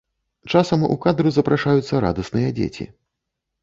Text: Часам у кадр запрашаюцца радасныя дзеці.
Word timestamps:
Часам 0.53 0.85
у 0.87 0.95
кадр 1.03 1.31
запрашаюцца 1.37 2.03
радасныя 2.09 2.49
дзеці. 2.61 2.93